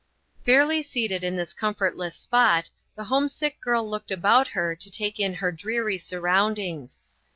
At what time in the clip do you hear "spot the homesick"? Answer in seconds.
2.17-3.61